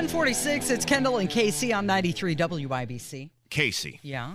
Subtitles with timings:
[0.00, 3.30] 1046, it's Kendall and Casey on 93 WIBC.
[3.48, 4.34] Casey, Yeah.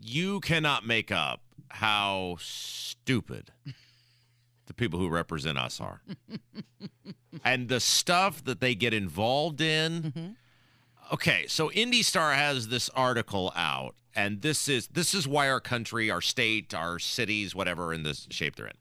[0.00, 3.50] you cannot make up how stupid
[4.64, 6.00] the people who represent us are.
[7.44, 10.02] and the stuff that they get involved in.
[10.02, 10.26] Mm-hmm.
[11.12, 15.60] Okay, so Indy Star has this article out, and this is this is why our
[15.60, 18.72] country, our state, our cities, whatever, in this shape they're in.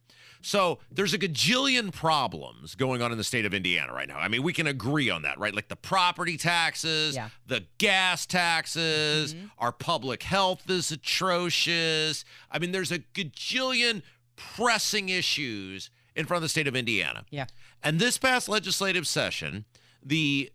[0.41, 4.17] So there's a gajillion problems going on in the state of Indiana right now.
[4.17, 5.53] I mean, we can agree on that, right?
[5.53, 7.29] Like the property taxes, Yeah.
[7.45, 9.45] the gas taxes, mm-hmm.
[9.59, 12.25] our public health is atrocious.
[12.49, 14.01] I mean, there's a gajillion
[14.35, 17.23] pressing issues in front of the state of Indiana.
[17.29, 17.45] Yeah.
[17.83, 19.65] And this past legislative session,
[20.03, 20.51] the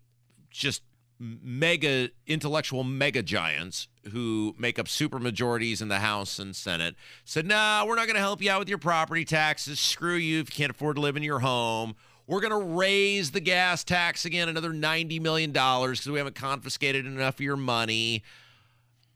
[0.49, 0.81] just
[1.19, 7.45] mega intellectual mega giants who make up super majorities in the House and Senate said,
[7.45, 9.79] nah, we're not going to help you out with your property taxes.
[9.79, 11.95] Screw you if you can't afford to live in your home.
[12.27, 17.05] We're going to raise the gas tax again another $90 million because we haven't confiscated
[17.05, 18.23] enough of your money.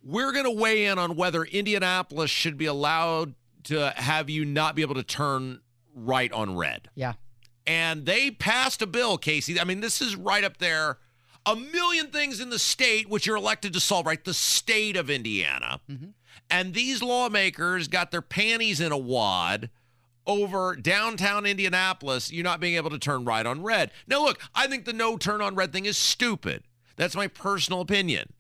[0.04, 4.76] We're going to weigh in on whether Indianapolis should be allowed to have you not
[4.76, 5.60] be able to turn
[5.94, 7.14] right on red Yeah.
[7.68, 9.60] and they passed a bill, Casey.
[9.60, 10.98] I mean, this is right up there.
[11.46, 14.24] A million things in the state which you're elected to solve, right?
[14.24, 15.82] The state of Indiana.
[15.90, 16.10] Mm-hmm.
[16.50, 19.70] And these lawmakers got their panties in a wad
[20.28, 23.92] over downtown Indianapolis, you not being able to turn right on red.
[24.08, 26.64] Now, look, I think the no turn on red thing is stupid.
[26.96, 28.34] That's my personal opinion.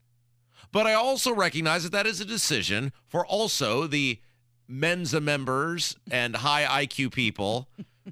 [0.71, 4.19] But I also recognize that that is a decision for also the
[4.67, 7.67] Mensa members and high IQ people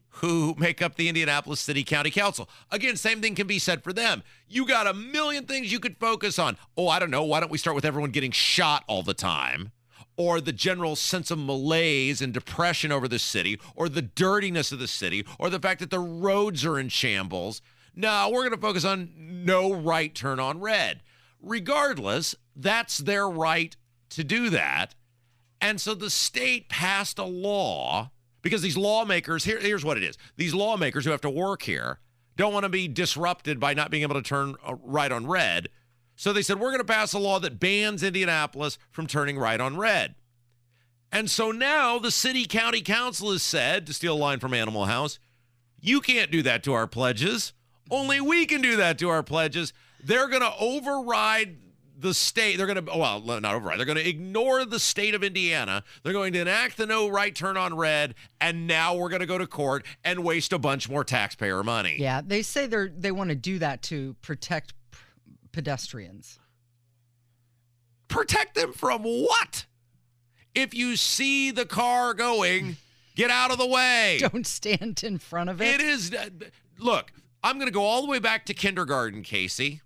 [0.09, 2.49] who make up the Indianapolis City County Council.
[2.71, 4.23] Again, same thing can be said for them.
[4.47, 6.57] You got a million things you could focus on.
[6.77, 7.23] Oh, I don't know.
[7.23, 9.71] Why don't we start with everyone getting shot all the time?
[10.17, 14.79] Or the general sense of malaise and depression over the city, or the dirtiness of
[14.79, 17.61] the city, or the fact that the roads are in shambles.
[17.95, 21.01] No, we're going to focus on no right turn on red.
[21.41, 23.75] Regardless, that's their right
[24.09, 24.93] to do that.
[25.61, 28.11] And so the state passed a law
[28.41, 31.99] because these lawmakers, here, here's what it is these lawmakers who have to work here
[32.35, 35.67] don't want to be disrupted by not being able to turn uh, right on red.
[36.15, 39.59] So they said, we're going to pass a law that bans Indianapolis from turning right
[39.59, 40.15] on red.
[41.11, 44.85] And so now the city county council has said, to steal a line from Animal
[44.85, 45.19] House,
[45.81, 47.53] you can't do that to our pledges.
[47.89, 49.73] Only we can do that to our pledges.
[50.03, 51.57] They're going to override
[51.99, 52.57] the state.
[52.57, 53.77] They're going to, well, not override.
[53.77, 55.83] They're going to ignore the state of Indiana.
[56.03, 58.15] They're going to enact the no right turn on red.
[58.39, 61.97] And now we're going to go to court and waste a bunch more taxpayer money.
[61.99, 62.21] Yeah.
[62.25, 64.97] They say they're they want to do that to protect p-
[65.51, 66.39] pedestrians.
[68.07, 69.65] Protect them from what?
[70.55, 72.77] If you see the car going,
[73.15, 74.17] get out of the way.
[74.31, 75.75] Don't stand in front of it.
[75.75, 76.13] It is.
[76.13, 76.29] uh,
[76.79, 77.11] Look,
[77.43, 79.81] I'm going to go all the way back to kindergarten, Casey,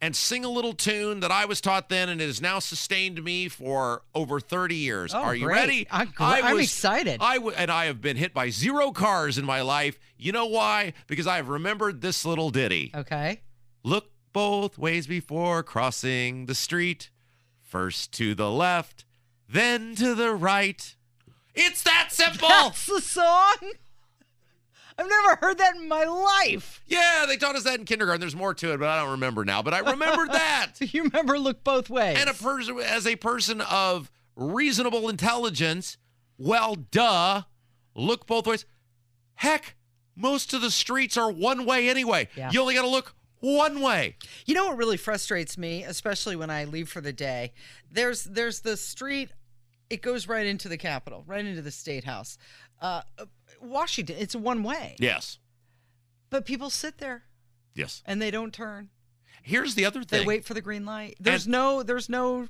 [0.00, 3.22] and sing a little tune that I was taught then, and it has now sustained
[3.24, 5.14] me for over 30 years.
[5.14, 5.54] Oh, Are you great.
[5.56, 5.86] ready?
[5.90, 7.18] I'm gr- I'm excited.
[7.22, 9.98] I w- and I have been hit by zero cars in my life.
[10.18, 10.92] You know why?
[11.06, 12.90] Because I have remembered this little ditty.
[12.94, 13.40] Okay.
[13.84, 17.10] Look both ways before crossing the street.
[17.62, 19.04] First to the left,
[19.48, 20.94] then to the right.
[21.54, 22.48] It's that simple.
[22.48, 23.56] That's the song.
[24.98, 26.82] I've never heard that in my life.
[26.86, 28.20] Yeah, they taught us that in kindergarten.
[28.20, 29.62] There's more to it, but I don't remember now.
[29.62, 30.72] But I remembered that.
[30.80, 32.16] You remember look both ways.
[32.18, 35.98] and a person as a person of reasonable intelligence,
[36.38, 37.42] well, duh,
[37.94, 38.64] look both ways.
[39.34, 39.76] Heck,
[40.14, 42.28] most of the streets are one way anyway.
[42.34, 42.50] Yeah.
[42.50, 44.16] You only got to look one way.
[44.46, 47.52] You know what really frustrates me, especially when I leave for the day?
[47.90, 49.30] There's there's the street.
[49.90, 52.38] It goes right into the Capitol, right into the State House.
[52.80, 53.02] Uh,
[53.60, 54.16] Washington.
[54.18, 55.38] It's one way, Yes.
[56.30, 57.24] but people sit there
[57.74, 58.02] Yes.
[58.06, 58.90] and they don't turn.
[59.42, 60.20] Here's the other thing.
[60.20, 61.16] They wait for the green light.
[61.20, 62.48] There's And- no there's no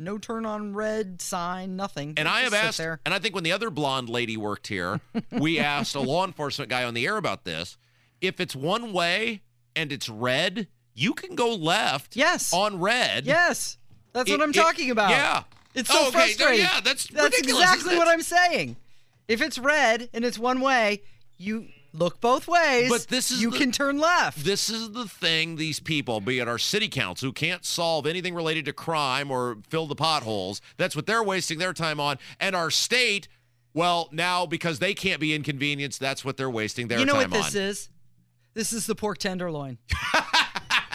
[0.00, 1.74] no turn on red sign.
[1.74, 2.10] Nothing.
[2.16, 3.00] And They I have asked, there.
[3.04, 5.00] and I think when the other blonde lady worked here,
[5.32, 7.76] we asked a law enforcement guy on the air about this.
[8.20, 9.42] If it's one way
[9.74, 12.14] and it's red, you can go left.
[12.14, 12.52] Yes.
[12.52, 13.26] On red.
[13.26, 13.78] Yes,
[14.12, 15.10] that's what I'm it- talking about.
[15.10, 15.42] Yeah.
[15.74, 16.18] It's so Oh, okay.
[16.34, 16.60] frustrating.
[16.64, 18.06] Yeah, that's That's ridiculous, exactly what?
[18.08, 18.76] I'm saying.
[19.28, 21.02] If it's red and it's one way,
[21.36, 22.88] you look both ways.
[22.88, 24.44] But this is you the- can turn left.
[24.44, 28.34] This is the thing these people, be it our city council, who can't solve anything
[28.34, 32.18] related to crime or fill the potholes, that's what they're wasting their time on.
[32.40, 33.28] And our state,
[33.74, 37.06] well, now because they can't be inconvenienced, that's what they're wasting their time on.
[37.06, 37.62] you know what this on.
[37.62, 37.88] is?
[38.54, 39.78] This is the pork tenderloin.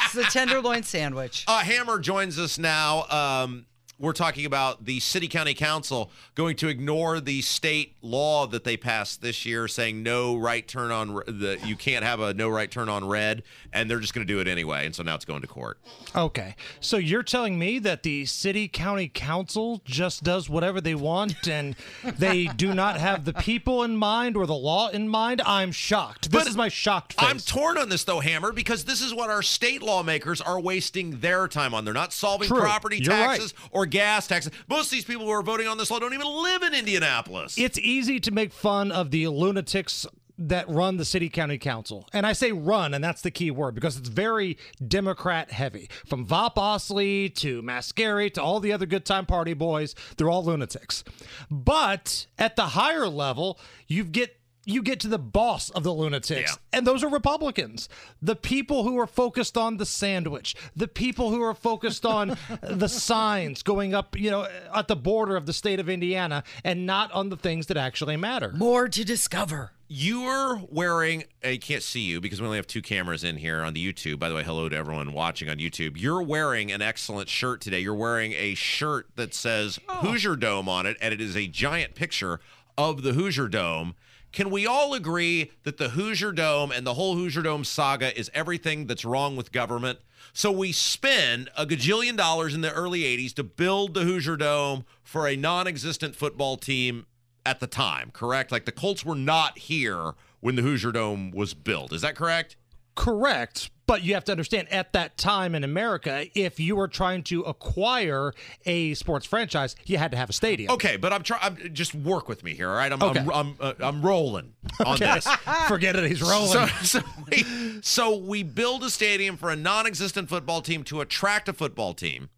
[0.04, 1.46] it's the tenderloin sandwich.
[1.48, 3.04] Uh, Hammer joins us now.
[3.10, 3.66] Um,
[4.04, 8.76] we're talking about the city county council going to ignore the state law that they
[8.76, 12.70] passed this year saying no right turn on the you can't have a no right
[12.70, 15.24] turn on red and they're just going to do it anyway and so now it's
[15.24, 15.80] going to court.
[16.14, 16.56] Okay.
[16.82, 21.76] So you're telling me that the city county council just does whatever they want and
[22.04, 25.42] they do not have the people in mind or the law in mind?
[25.46, 26.30] I'm shocked.
[26.30, 27.30] This But is my shocked face.
[27.30, 31.22] I'm torn on this though, Hammer, because this is what our state lawmakers are wasting
[31.22, 31.86] their time on.
[31.86, 32.60] They're not solving True.
[32.60, 33.40] property You're right.
[33.40, 34.52] taxes or gas taxes.
[34.68, 37.58] Most of these people who are voting on this law don't even live in Indianapolis.
[37.60, 40.08] it's easy to make fun of the lunatics
[40.40, 42.10] that run the city county council.
[42.12, 45.92] And I say run, and that's the key word because it's very Democrat heavy.
[46.08, 50.44] From Vop Osili to Mascari to all the other good time party boys, they're all
[50.44, 51.04] lunatics.
[51.52, 54.36] But at the higher level, you get
[54.66, 56.78] you get to the boss of the lunatics, Yeah.
[56.78, 57.90] and those are Republicans.
[58.22, 62.88] The people who are focused on the sandwich, the people who are focused on the
[62.88, 67.12] signs going up, you know, at the border of the state of Indiana, and not
[67.12, 68.54] on the things that actually matter.
[68.56, 69.72] More to discover.
[69.96, 73.74] You're wearing, I can't see you because we only have two cameras in here on
[73.74, 74.18] the YouTube.
[74.18, 75.98] By the way, hello to everyone watching on YouTube.
[75.98, 77.80] You're wearing an excellent shirt today.
[77.80, 79.94] You're wearing a shirt that says oh.
[79.98, 82.40] Hoosier Dome on it, and it is a giant picture
[82.76, 83.94] of the Hoosier Dome.
[84.34, 88.32] Can we all agree that the Hoosier Dome and the whole Hoosier Dome saga is
[88.34, 90.00] everything that's wrong with government?
[90.34, 94.86] So we spend a gajillion dollars in the early 80s to build the Hoosier Dome
[95.04, 97.06] for a non existent football team
[97.46, 98.52] at the time, correct?
[98.52, 101.94] Like the Colts were not here when the Hoosier Dome was built.
[101.94, 102.58] Is that correct?
[102.96, 103.70] Correct.
[103.86, 107.42] But you have to understand at that time in America, if you were trying to
[107.42, 108.32] acquire
[108.66, 110.72] a sports franchise, you had to have a stadium.
[110.72, 111.74] Okay, but I'm trying.
[111.74, 112.70] Just work with me here.
[112.70, 113.20] All right, I'm Okay.
[113.20, 114.54] I'm I'm, uh, I'm rolling
[114.86, 115.28] on this.
[115.68, 116.48] Forget it, he's rolling.
[116.48, 121.50] So, so, we, so we build a stadium for a non-existent football team to attract
[121.50, 122.30] a football team.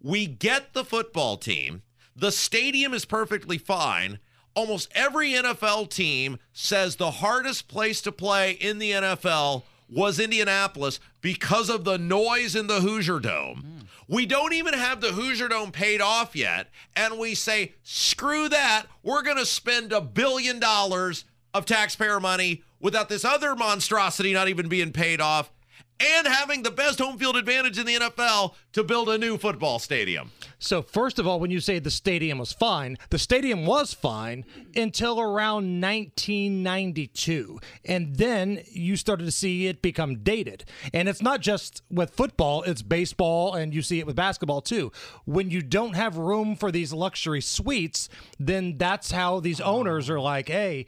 [0.00, 1.82] We get the football team.
[2.14, 4.18] The stadium is perfectly fine.
[4.54, 11.00] Almost every NFL team says the hardest place to play in the NFL was Indianapolis
[11.20, 13.58] because of the noise in the Hoosier Dome.
[13.58, 13.86] Hmm.
[14.08, 16.68] We don't even have the Hoosier Dome paid off yet.
[16.94, 18.86] And we say, screw that.
[19.02, 24.48] We're going to spend a billion dollars of taxpayer money without this other monstrosity not
[24.48, 25.50] even being paid off
[25.98, 29.78] and having the best home field advantage in the NFL to build a new football
[29.78, 30.30] stadium.
[30.58, 34.44] So, first of all, when you say the stadium was fine, the stadium was fine
[34.74, 37.60] until around 1992.
[37.84, 40.64] And then you started to see it become dated.
[40.92, 44.92] And it's not just with football, it's baseball, and you see it with basketball too.
[45.24, 48.08] When you don't have room for these luxury suites,
[48.38, 50.86] then that's how these owners are like, hey,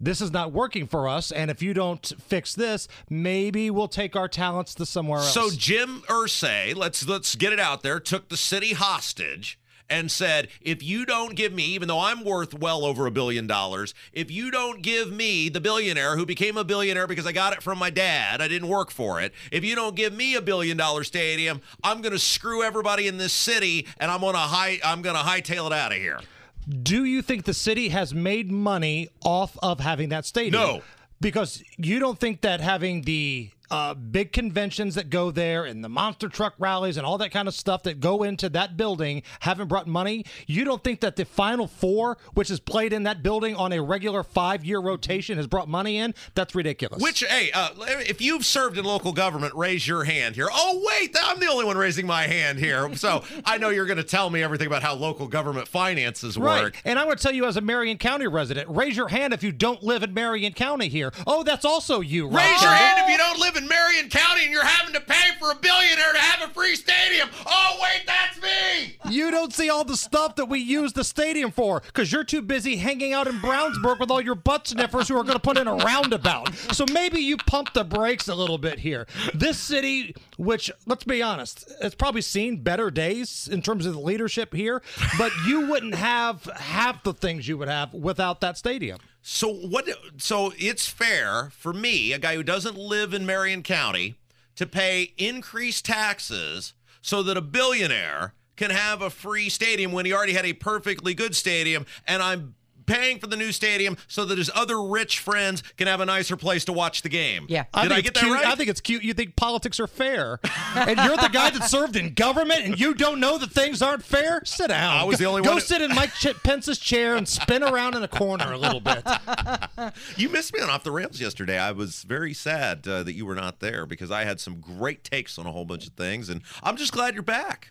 [0.00, 1.30] this is not working for us.
[1.30, 5.34] And if you don't fix this, maybe we'll take our talents to somewhere else.
[5.34, 9.58] So Jim Irsay, let's let's get it out there, took the city hostage
[9.90, 13.46] and said, if you don't give me, even though I'm worth well over a billion
[13.46, 17.54] dollars, if you don't give me the billionaire who became a billionaire because I got
[17.54, 19.32] it from my dad, I didn't work for it.
[19.50, 23.32] If you don't give me a billion dollar stadium, I'm gonna screw everybody in this
[23.32, 26.20] city and I'm gonna high I'm gonna hightail it out of here.
[26.68, 30.62] Do you think the city has made money off of having that stadium?
[30.62, 30.82] No.
[31.20, 35.88] Because you don't think that having the uh, big conventions that go there and the
[35.88, 39.68] monster truck rallies and all that kind of stuff that go into that building haven't
[39.68, 40.24] brought money.
[40.46, 43.82] You don't think that the Final Four, which is played in that building on a
[43.82, 46.14] regular five year rotation, has brought money in?
[46.34, 47.02] That's ridiculous.
[47.02, 50.48] Which, hey, uh, if you've served in local government, raise your hand here.
[50.50, 52.94] Oh, wait, I'm the only one raising my hand here.
[52.96, 56.48] So I know you're going to tell me everything about how local government finances work.
[56.48, 56.82] Right.
[56.84, 59.42] And I'm going to tell you as a Marion County resident, raise your hand if
[59.42, 61.12] you don't live in Marion County here.
[61.26, 62.50] Oh, that's also you, right?
[62.50, 65.50] Raise your hand if you don't live Marion County and you're having to pay for
[65.50, 67.28] a billionaire to have a free stadium.
[67.46, 68.96] Oh, wait, that's me.
[69.28, 72.40] You don't see all the stuff that we use the stadium for because you're too
[72.40, 75.58] busy hanging out in Brownsburg with all your butt sniffers who are going to put
[75.58, 76.54] in a roundabout.
[76.72, 79.06] So maybe you pump the brakes a little bit here.
[79.34, 84.00] This city, which, let's be honest, it's probably seen better days in terms of the
[84.00, 84.80] leadership here,
[85.18, 88.98] but you wouldn't have half the things you would have without that stadium.
[89.20, 89.86] So what?
[90.16, 94.14] So it's fair for me, a guy who doesn't live in Marion County,
[94.56, 100.12] to pay increased taxes so that a billionaire can have a free stadium when he
[100.12, 102.54] already had a perfectly good stadium, and I'm
[102.86, 106.38] paying for the new stadium so that his other rich friends can have a nicer
[106.38, 107.44] place to watch the game.
[107.46, 107.64] Yeah.
[107.82, 108.32] Did I, get that cute.
[108.32, 108.46] right?
[108.46, 109.02] I think it's cute.
[109.04, 110.40] You think politics are fair,
[110.74, 114.02] and you're the guy that served in government, and you don't know that things aren't
[114.02, 114.40] fair.
[114.46, 114.96] Sit down.
[114.96, 117.62] I was the only Go one who- sit in Mike Ch- Pence's chair and spin
[117.62, 119.04] around in a corner a little bit.
[120.16, 121.58] You missed me on off the rails yesterday.
[121.58, 125.04] I was very sad uh, that you were not there because I had some great
[125.04, 127.70] takes on a whole bunch of things, and I'm just glad you're back.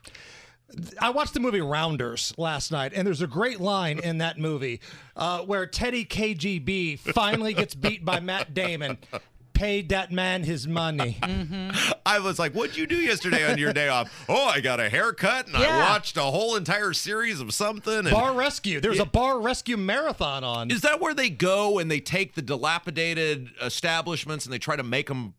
[1.00, 4.82] I watched the movie Rounders last night, and there's a great line in that movie
[5.16, 8.98] uh, where Teddy KGB finally gets beat by Matt Damon.
[9.54, 11.18] Paid that man his money.
[12.06, 14.88] I was like, "What'd you do yesterday on your day off?" Oh, I got a
[14.88, 17.92] haircut and I watched a whole entire series of something.
[18.06, 18.80] And Bar rescue.
[18.80, 20.70] There's a bar rescue marathon on.
[20.70, 24.84] is that where they go and they take the dilapidated establishments and they try to
[24.84, 25.34] make them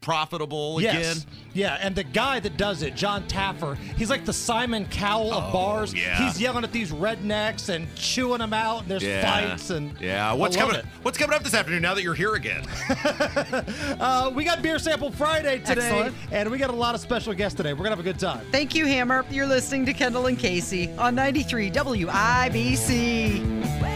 [0.00, 0.96] profitable again?
[1.00, 1.26] Yes.
[1.54, 5.52] Yeah, and the guy that does it, John Taffer, he's like the Simon Cowell of
[5.52, 5.92] bars.
[5.94, 6.24] Oh, yeah.
[6.26, 8.82] He's yelling at these rednecks and chewing them out.
[8.82, 10.32] And there's fights and yeah.
[10.32, 10.76] What's coming?
[10.76, 10.84] it.
[11.02, 11.82] What's coming up this afternoon?
[11.82, 12.64] Now that you're here again,
[14.00, 16.14] Uh, we got beer sample Friday today, Excellent.
[16.32, 17.72] and we got a lot of special guests today.
[17.72, 18.44] We're gonna have a good time.
[18.50, 19.24] Thank you, Hammer.
[19.30, 23.91] You're listening to Kendall and Casey on 93 WIBC.